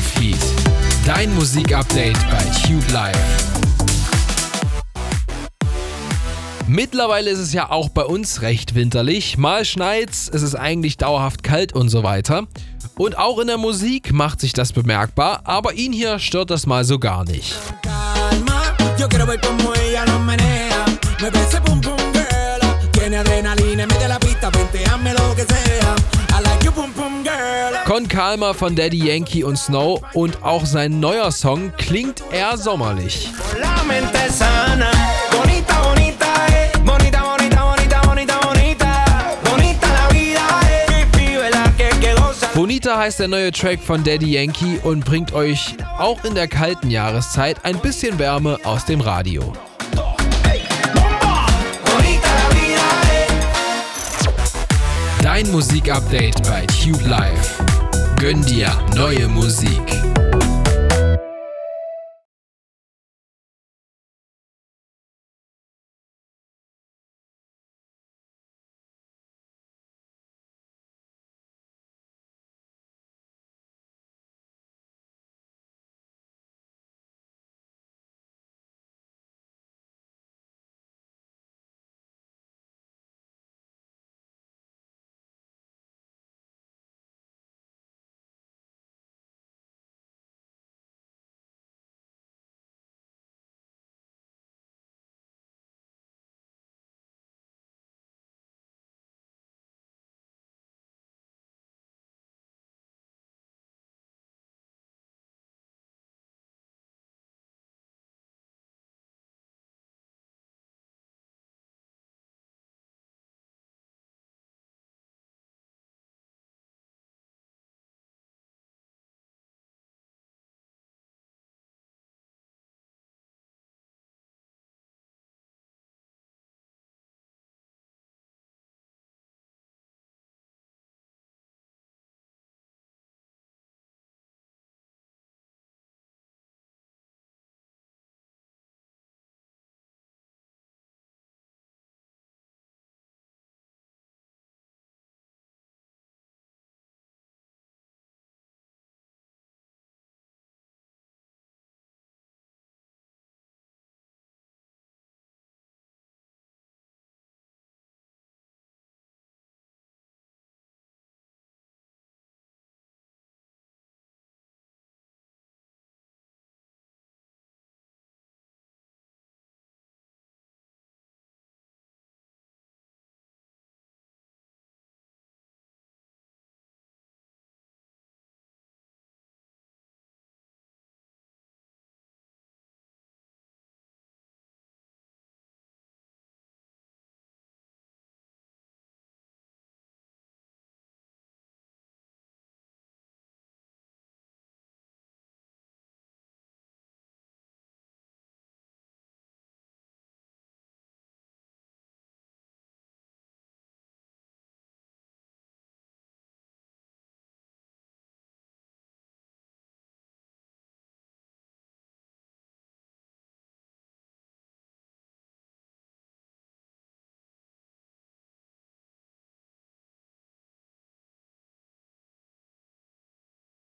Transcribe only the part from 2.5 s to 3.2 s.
Tube Live.